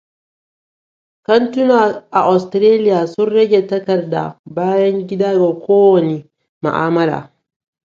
Kantuna 1.25 1.77
a 2.17 2.19
Ostiraliya 2.33 2.99
sun 3.13 3.27
rage 3.35 3.61
takarda 3.69 4.23
bayan 4.55 4.95
gida 5.09 5.29
ga 5.41 5.51
kowane 5.65 6.17
ma'amala 6.63 7.17